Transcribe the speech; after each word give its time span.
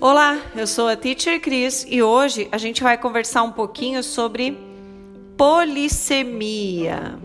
Olá, 0.00 0.40
eu 0.54 0.68
sou 0.68 0.86
a 0.86 0.94
Teacher 0.94 1.40
Cris 1.40 1.84
e 1.88 2.00
hoje 2.00 2.46
a 2.52 2.58
gente 2.58 2.80
vai 2.80 2.96
conversar 2.96 3.42
um 3.42 3.50
pouquinho 3.50 4.04
sobre 4.04 4.56
polissemia. 5.36 7.18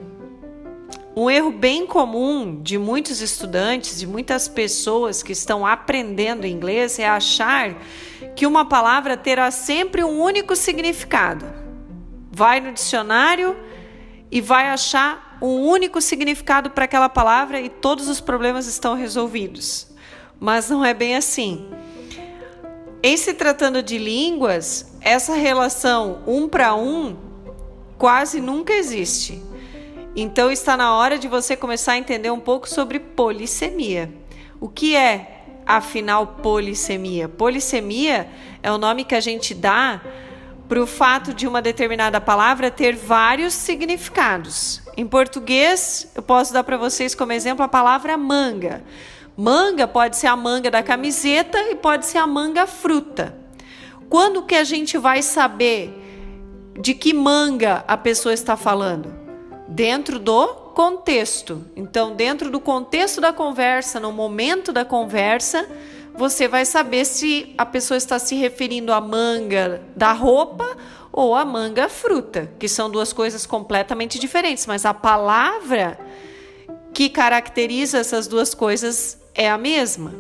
Um 1.15 1.29
erro 1.29 1.52
bem 1.52 1.86
comum 1.86 2.60
de 2.60 2.79
muitos 2.79 3.21
estudantes, 3.21 3.99
de 3.99 4.08
muitas 4.08 4.47
pessoas 4.47 5.21
que 5.21 5.33
estão 5.33 5.67
aprendendo 5.67 6.47
inglês 6.47 6.97
é 6.97 7.08
achar 7.08 7.76
que 8.35 8.47
uma 8.47 8.65
palavra 8.65 9.15
terá 9.15 9.51
sempre 9.51 10.03
um 10.03 10.19
único 10.19 10.56
significado. 10.56 11.46
Vai 12.31 12.60
no 12.60 12.74
dicionário 12.74 13.56
e 14.31 14.42
vai 14.42 14.69
achar 14.69 15.29
um 15.42 15.67
único 15.67 16.02
significado 16.02 16.70
para 16.70 16.85
aquela 16.85 17.09
palavra 17.09 17.59
e 17.59 17.70
todos 17.70 18.08
os 18.08 18.20
problemas 18.20 18.68
estão 18.68 18.95
resolvidos. 18.95 19.88
Mas 20.40 20.70
não 20.70 20.84
é 20.84 20.94
bem 20.94 21.16
assim. 21.16 21.70
Em 23.02 23.16
se 23.16 23.34
tratando 23.34 23.81
de 23.81 23.98
línguas, 23.98 24.98
essa 25.02 25.34
relação 25.34 26.22
um 26.28 26.48
para 26.48 26.76
um 26.76 27.16
quase 27.98 28.41
nunca 28.41 28.73
existe. 28.73 29.41
Então 30.16 30.52
está 30.52 30.76
na 30.76 30.95
hora 30.95 31.17
de 31.17 31.28
você 31.28 31.56
começar 31.56 31.94
a 31.94 31.98
entender 31.98 32.31
um 32.31 32.40
pouco 32.40 32.67
sobre 32.67 33.00
polissemia. 33.00 34.12
O 34.59 34.67
que 34.67 34.95
é, 34.95 35.45
afinal, 35.66 36.28
polissemia? 36.42 37.30
Polissemia 37.30 38.28
é 38.62 38.72
o 38.72 38.78
nome 38.78 39.06
que 39.06 39.16
a 39.16 39.22
gente 39.22 39.53
dá 39.53 40.02
para 40.70 40.84
o 40.84 40.86
fato 40.86 41.34
de 41.34 41.48
uma 41.48 41.64
determinada 41.64 42.22
palavra 42.22 42.70
ter 42.70 42.96
vários 42.96 43.55
significados. 43.55 44.84
Em 44.95 45.05
português, 45.05 46.12
eu 46.14 46.22
posso 46.22 46.54
dar 46.54 46.64
para 46.64 46.78
vocês 46.78 47.16
como 47.16 47.32
exemplo 47.32 47.66
a 47.66 47.68
palavra 47.68 48.16
manga. 48.16 48.84
Manga 49.36 49.88
pode 49.88 50.16
ser 50.16 50.28
a 50.28 50.36
manga 50.36 50.70
da 50.70 50.84
camiseta 50.84 51.59
e 51.72 51.75
pode 51.75 52.06
ser 52.06 52.20
a 52.20 52.28
manga 52.28 52.67
fruta. 52.67 53.36
Quando 54.08 54.44
que 54.44 54.53
a 54.53 54.64
gente 54.64 54.95
vai 54.95 55.23
saber 55.23 55.92
de 56.80 56.94
que 56.94 57.16
manga 57.16 57.84
a 57.88 57.97
pessoa 57.97 58.31
está 58.31 58.56
falando? 58.56 59.12
Dentro 59.67 60.20
do 60.20 60.47
contexto. 60.75 61.66
Então, 61.75 62.16
dentro 62.16 62.52
do 62.52 62.59
contexto 62.59 63.20
da 63.20 63.34
conversa, 63.34 64.00
no 64.00 64.12
momento 64.12 64.72
da 64.72 64.86
conversa, 64.86 65.67
você 66.20 66.50
vai 66.50 66.66
saber 66.66 67.06
se 67.06 67.56
a 67.58 67.66
pessoa 67.66 67.98
está 67.98 68.20
se 68.20 68.36
referindo 68.36 68.92
à 68.92 69.00
manga 69.00 69.81
da 69.95 70.12
roupa 70.12 70.75
ou 71.14 71.34
à 71.34 71.45
manga 71.45 71.88
fruta, 71.88 72.52
que 72.59 72.67
são 72.67 72.92
duas 72.92 73.14
coisas 73.14 73.45
completamente 73.45 74.20
diferentes, 74.20 74.67
mas 74.67 74.86
a 74.86 74.94
palavra 74.94 75.97
que 76.94 77.08
caracteriza 77.08 78.00
essas 78.00 78.28
duas 78.28 78.53
coisas 78.53 79.17
é 79.34 79.50
a 79.50 79.58
mesma. 79.58 80.14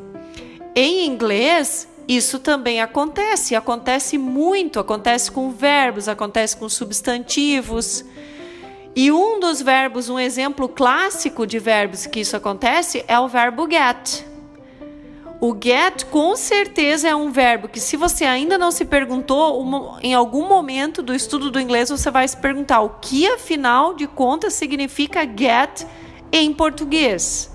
Em 0.73 1.05
inglês, 1.05 1.85
isso 2.07 2.39
também 2.39 2.79
acontece, 2.79 3.53
acontece 3.53 4.17
muito, 4.17 4.79
acontece 4.79 5.29
com 5.29 5.51
verbos, 5.51 6.07
acontece 6.07 6.55
com 6.55 6.69
substantivos. 6.69 8.05
E 8.95 9.11
um 9.11 9.37
dos 9.37 9.61
verbos, 9.61 10.07
um 10.07 10.17
exemplo 10.17 10.69
clássico 10.69 11.45
de 11.45 11.59
verbos 11.59 12.05
que 12.05 12.21
isso 12.21 12.37
acontece 12.37 13.03
é 13.05 13.19
o 13.19 13.27
verbo 13.27 13.67
get. 13.69 14.28
O 15.41 15.55
get 15.55 16.03
com 16.05 16.35
certeza 16.35 17.07
é 17.07 17.15
um 17.15 17.31
verbo 17.31 17.69
que, 17.69 17.79
se 17.79 17.95
você 17.95 18.25
ainda 18.25 18.57
não 18.57 18.71
se 18.71 18.83
perguntou, 18.83 19.97
em 20.03 20.13
algum 20.13 20.45
momento 20.49 21.01
do 21.01 21.15
estudo 21.15 21.49
do 21.49 21.61
inglês 21.61 21.89
você 21.89 22.11
vai 22.11 22.27
se 22.27 22.35
perguntar 22.35 22.81
o 22.81 22.89
que, 23.01 23.25
afinal 23.25 23.93
de 23.93 24.05
contas, 24.05 24.53
significa 24.53 25.21
get 25.25 25.85
em 26.29 26.53
português. 26.53 27.49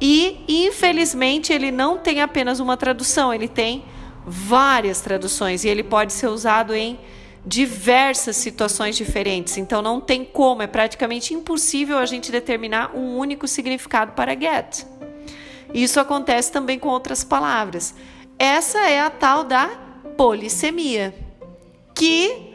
E, 0.00 0.42
infelizmente, 0.48 1.52
ele 1.52 1.70
não 1.70 1.98
tem 1.98 2.22
apenas 2.22 2.60
uma 2.60 2.78
tradução, 2.78 3.32
ele 3.32 3.48
tem 3.48 3.84
várias 4.26 5.02
traduções 5.02 5.64
e 5.64 5.68
ele 5.68 5.82
pode 5.82 6.14
ser 6.14 6.28
usado 6.28 6.74
em 6.74 6.98
diversas 7.44 8.36
situações 8.36 8.96
diferentes. 8.96 9.58
Então, 9.58 9.82
não 9.82 10.00
tem 10.00 10.24
como, 10.24 10.62
é 10.62 10.66
praticamente 10.66 11.34
impossível 11.34 11.98
a 11.98 12.06
gente 12.06 12.32
determinar 12.32 12.96
um 12.96 13.18
único 13.18 13.46
significado 13.46 14.12
para 14.12 14.34
get. 14.34 14.95
Isso 15.72 16.00
acontece 16.00 16.50
também 16.50 16.78
com 16.78 16.88
outras 16.88 17.24
palavras. 17.24 17.94
Essa 18.38 18.88
é 18.88 19.00
a 19.00 19.10
tal 19.10 19.44
da 19.44 19.68
polissemia, 20.16 21.14
que 21.94 22.54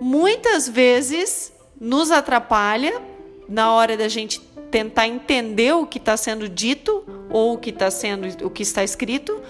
muitas 0.00 0.68
vezes 0.68 1.52
nos 1.80 2.10
atrapalha 2.10 3.00
na 3.48 3.72
hora 3.72 3.96
da 3.96 4.08
gente 4.08 4.40
tentar 4.70 5.06
entender 5.06 5.74
o 5.74 5.86
que 5.86 5.98
está 5.98 6.16
sendo 6.16 6.48
dito 6.48 7.04
ou 7.28 7.54
o 7.54 7.58
que 7.58 7.70
está 7.70 7.90
sendo 7.90 8.46
o 8.46 8.50
que 8.50 8.62
está 8.62 8.82
escrito, 8.82 9.40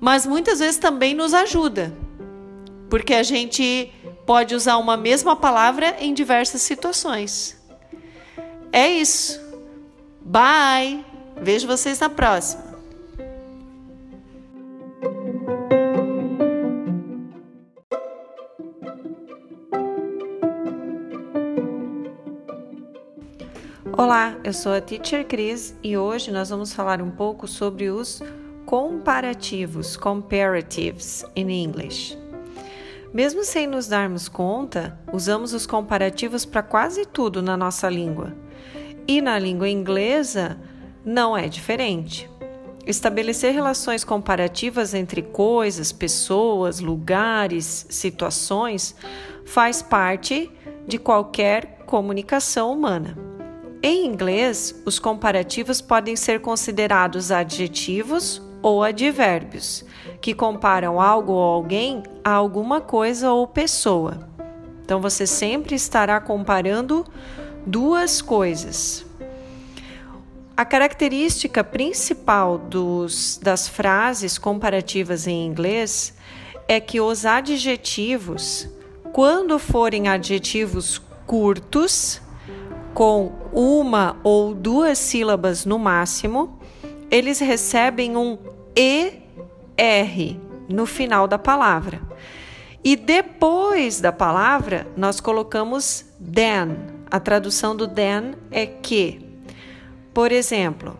mas 0.00 0.24
muitas 0.24 0.60
vezes 0.60 0.78
também 0.78 1.14
nos 1.14 1.34
ajuda, 1.34 1.92
porque 2.88 3.12
a 3.12 3.22
gente 3.22 3.92
pode 4.24 4.54
usar 4.54 4.78
uma 4.78 4.96
mesma 4.96 5.36
palavra 5.36 5.96
em 6.00 6.14
diversas 6.14 6.62
situações. 6.62 7.60
É 8.72 8.88
isso. 8.88 9.40
Bye. 10.22 11.09
Vejo 11.42 11.66
vocês 11.66 11.98
na 11.98 12.10
próxima. 12.10 12.62
Olá, 23.96 24.36
eu 24.44 24.52
sou 24.52 24.72
a 24.72 24.82
Teacher 24.82 25.26
Cris 25.26 25.74
e 25.82 25.96
hoje 25.96 26.30
nós 26.30 26.50
vamos 26.50 26.74
falar 26.74 27.00
um 27.00 27.10
pouco 27.10 27.48
sobre 27.48 27.88
os 27.88 28.22
comparativos, 28.66 29.96
comparatives 29.96 31.24
in 31.34 31.48
English. 31.48 32.18
Mesmo 33.14 33.44
sem 33.44 33.66
nos 33.66 33.88
darmos 33.88 34.28
conta, 34.28 34.98
usamos 35.10 35.54
os 35.54 35.66
comparativos 35.66 36.44
para 36.44 36.62
quase 36.62 37.06
tudo 37.06 37.40
na 37.40 37.56
nossa 37.56 37.88
língua. 37.88 38.34
E 39.08 39.22
na 39.22 39.38
língua 39.38 39.68
inglesa 39.68 40.58
não 41.04 41.36
é 41.36 41.48
diferente. 41.48 42.28
Estabelecer 42.86 43.52
relações 43.52 44.04
comparativas 44.04 44.94
entre 44.94 45.22
coisas, 45.22 45.92
pessoas, 45.92 46.80
lugares, 46.80 47.86
situações 47.90 48.96
faz 49.44 49.82
parte 49.82 50.50
de 50.86 50.98
qualquer 50.98 51.78
comunicação 51.86 52.72
humana. 52.72 53.16
Em 53.82 54.06
inglês, 54.06 54.74
os 54.84 54.98
comparativos 54.98 55.80
podem 55.80 56.16
ser 56.16 56.40
considerados 56.40 57.30
adjetivos 57.30 58.42
ou 58.62 58.82
advérbios, 58.82 59.84
que 60.20 60.34
comparam 60.34 61.00
algo 61.00 61.32
ou 61.32 61.42
alguém 61.42 62.02
a 62.22 62.32
alguma 62.32 62.80
coisa 62.80 63.32
ou 63.32 63.46
pessoa. 63.46 64.28
Então 64.84 65.00
você 65.00 65.26
sempre 65.26 65.74
estará 65.74 66.20
comparando 66.20 67.06
duas 67.64 68.20
coisas. 68.20 69.06
A 70.60 70.64
característica 70.66 71.64
principal 71.64 72.58
dos, 72.58 73.40
das 73.42 73.66
frases 73.66 74.36
comparativas 74.36 75.26
em 75.26 75.46
inglês 75.46 76.14
é 76.68 76.78
que 76.78 77.00
os 77.00 77.24
adjetivos, 77.24 78.68
quando 79.10 79.58
forem 79.58 80.06
adjetivos 80.06 81.00
curtos, 81.26 82.20
com 82.92 83.32
uma 83.54 84.18
ou 84.22 84.52
duas 84.54 84.98
sílabas 84.98 85.64
no 85.64 85.78
máximo, 85.78 86.60
eles 87.10 87.40
recebem 87.40 88.14
um 88.14 88.36
ER 88.76 90.36
no 90.68 90.84
final 90.84 91.26
da 91.26 91.38
palavra. 91.38 92.02
E 92.84 92.96
depois 92.96 93.98
da 93.98 94.12
palavra, 94.12 94.86
nós 94.94 95.20
colocamos 95.20 96.04
than. 96.20 96.76
A 97.10 97.18
tradução 97.18 97.74
do 97.74 97.88
than 97.88 98.34
é 98.50 98.66
que. 98.66 99.29
Por 100.20 100.32
exemplo, 100.32 100.98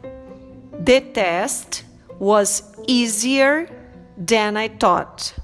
the 0.83 0.99
test 0.99 1.85
was 2.19 2.73
easier 2.89 3.69
than 4.17 4.57
I 4.57 4.71
thought. 4.71 5.35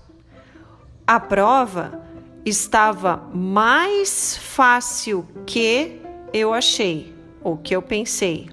A 1.07 1.21
prova 1.21 2.03
estava 2.43 3.19
mais 3.35 4.35
fácil 4.39 5.29
que 5.45 6.01
eu 6.33 6.55
achei, 6.55 7.15
ou 7.43 7.59
que 7.59 7.77
eu 7.77 7.83
pensei. 7.83 8.49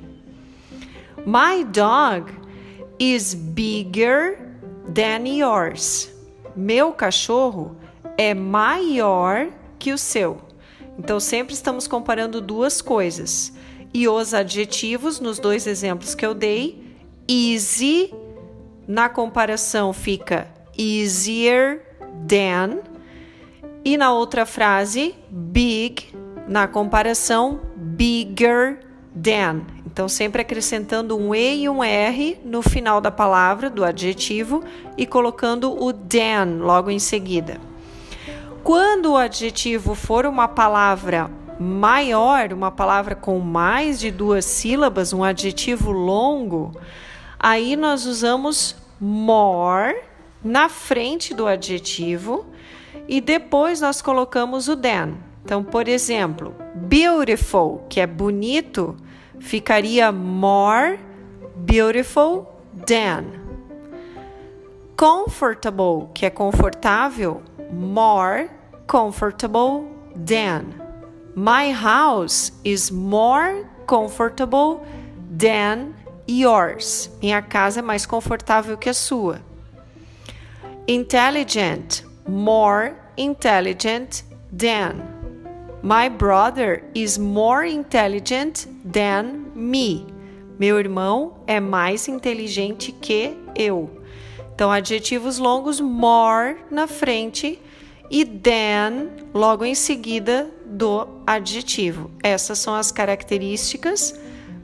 My 1.26 1.64
dog 1.64 2.30
is 3.00 3.34
bigger 3.34 4.38
than 4.94 5.26
yours. 5.26 6.14
Meu 6.54 6.92
cachorro 6.92 7.78
é 8.18 8.34
maior 8.34 9.48
que 9.80 9.94
o 9.94 9.98
seu. 9.98 10.42
Então 11.00 11.18
sempre 11.18 11.54
estamos 11.54 11.88
comparando 11.88 12.42
duas 12.42 12.82
coisas. 12.82 13.54
E 13.94 14.08
os 14.08 14.34
adjetivos 14.34 15.20
nos 15.20 15.38
dois 15.38 15.68
exemplos 15.68 16.16
que 16.16 16.26
eu 16.26 16.34
dei, 16.34 16.84
easy 17.28 18.14
na 18.88 19.08
comparação 19.08 19.94
fica 19.94 20.48
easier 20.78 21.82
than 22.28 22.80
e 23.86 23.96
na 23.96 24.12
outra 24.12 24.46
frase 24.46 25.16
big 25.30 26.08
na 26.48 26.68
comparação 26.68 27.62
bigger 27.76 28.80
than. 29.16 29.62
Então, 29.86 30.10
sempre 30.10 30.42
acrescentando 30.42 31.16
um 31.18 31.36
E 31.36 31.64
e 31.64 31.70
um 31.70 31.84
R 31.84 32.40
no 32.44 32.62
final 32.62 33.00
da 33.00 33.12
palavra, 33.12 33.70
do 33.70 33.86
adjetivo, 33.86 34.64
e 34.98 35.06
colocando 35.06 35.72
o 35.72 35.94
than 35.94 36.60
logo 36.60 36.90
em 36.90 37.00
seguida. 37.00 37.62
Quando 38.64 39.12
o 39.12 39.18
adjetivo 39.18 39.94
for 39.94 40.26
uma 40.26 40.48
palavra 40.48 41.30
maior, 41.60 42.52
uma 42.54 42.72
palavra 42.72 43.16
com 43.16 43.40
mais 43.40 44.00
de 44.00 44.12
duas 44.12 44.46
sílabas, 44.46 45.14
um 45.14 45.24
adjetivo 45.24 45.92
longo, 45.92 46.72
aí 47.40 47.76
nós 47.76 48.06
usamos 48.06 48.76
more 49.00 49.96
na 50.44 50.70
frente 50.70 51.34
do 51.34 51.48
adjetivo 51.48 52.46
e 53.08 53.22
depois 53.22 53.82
nós 53.82 54.02
colocamos 54.02 54.68
o 54.68 54.76
than. 54.76 55.16
Então, 55.44 55.64
por 55.64 55.88
exemplo, 55.88 56.54
beautiful, 56.76 57.86
que 57.90 58.00
é 58.00 58.08
bonito, 58.08 58.96
ficaria 59.40 60.12
more 60.12 61.00
beautiful 61.56 62.48
than. 62.86 63.26
Comfortable, 64.96 66.10
que 66.14 66.26
é 66.26 66.30
confortável, 66.30 67.42
more 67.72 68.50
comfortable 68.88 69.88
than. 70.16 70.83
My 71.36 71.72
house 71.72 72.52
is 72.64 72.92
more 72.92 73.66
comfortable 73.88 74.86
than 75.36 75.96
yours. 76.28 77.10
Minha 77.22 77.42
casa 77.42 77.80
é 77.80 77.82
mais 77.82 78.06
confortável 78.06 78.78
que 78.78 78.90
a 78.90 78.94
sua. 78.94 79.42
Intelligent, 80.88 82.04
more 82.28 82.94
intelligent 83.18 84.24
than. 84.52 85.02
My 85.82 86.08
brother 86.08 86.84
is 86.94 87.18
more 87.18 87.66
intelligent 87.66 88.68
than 88.86 89.52
me. 89.56 90.06
Meu 90.60 90.78
irmão 90.78 91.44
é 91.48 91.60
mais 91.60 92.08
inteligente 92.08 92.92
que 92.92 93.36
eu. 93.56 93.90
Então, 94.54 94.72
adjetivos 94.72 95.40
longos, 95.40 95.82
more 95.82 96.58
na 96.70 96.86
frente 96.86 97.60
e 98.10 98.26
than 98.26 99.10
logo 99.34 99.66
em 99.66 99.76
seguida 99.76 100.50
do 100.66 101.08
adjetivo. 101.26 102.12
Essas 102.22 102.60
são 102.60 102.76
as 102.76 102.92
características 102.92 104.20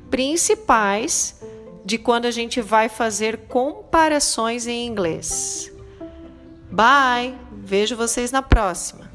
principais 0.10 1.40
de 1.86 1.98
quando 1.98 2.26
a 2.26 2.32
gente 2.32 2.62
vai 2.62 2.90
fazer 2.90 3.48
comparações 3.48 4.68
em 4.68 4.86
inglês. 4.86 5.72
Bye! 6.72 7.36
Vejo 7.52 7.96
vocês 7.96 8.32
na 8.32 8.42
próxima. 8.42 9.09